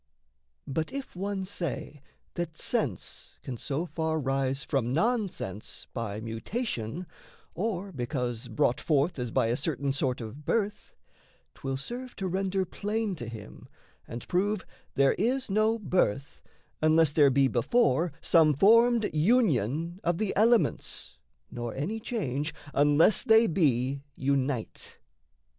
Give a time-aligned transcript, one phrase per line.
[0.65, 2.01] But if one say
[2.33, 7.05] that sense can so far rise From non sense by mutation,
[7.53, 10.95] or because Brought forth as by a certain sort of birth,
[11.53, 13.69] 'Twill serve to render plain to him
[14.07, 16.41] and prove There is no birth,
[16.81, 21.19] unless there be before Some formed union of the elements,
[21.51, 24.97] Nor any change, unless they be unite.